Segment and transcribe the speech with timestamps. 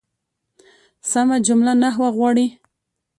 [1.11, 2.47] سمه جمله نحوه غواړي.